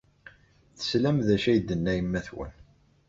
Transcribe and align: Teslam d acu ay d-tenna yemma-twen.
Teslam 0.77 1.17
d 1.27 1.29
acu 1.35 1.47
ay 1.51 1.59
d-tenna 1.59 1.91
yemma-twen. 1.97 2.53